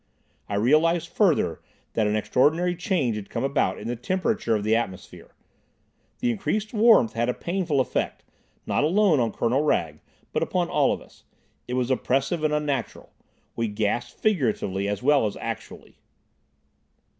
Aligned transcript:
I 0.49 0.55
realised 0.55 1.09
further, 1.09 1.61
that 1.93 2.07
an 2.07 2.15
extraordinary 2.15 2.75
change 2.75 3.17
had 3.17 3.29
come 3.29 3.43
about 3.43 3.77
in 3.77 3.87
the 3.87 3.95
temperature 3.95 4.55
of 4.55 4.63
the 4.63 4.75
atmosphere. 4.75 5.35
The 6.21 6.31
increased 6.31 6.73
warmth 6.73 7.13
had 7.13 7.29
a 7.29 7.35
painful 7.35 7.79
effect, 7.79 8.23
not 8.65 8.83
alone 8.83 9.19
on 9.19 9.31
Colonel 9.31 9.61
Wragge, 9.61 9.99
but 10.33 10.41
upon 10.41 10.69
all 10.69 10.91
of 10.91 11.01
us. 11.03 11.25
It 11.67 11.75
was 11.75 11.91
oppressive 11.91 12.43
and 12.43 12.51
unnatural. 12.51 13.11
We 13.55 13.67
gasped 13.67 14.19
figuratively 14.19 14.87
as 14.87 15.03
well 15.03 15.27
as 15.27 15.37
actually. 15.37 15.99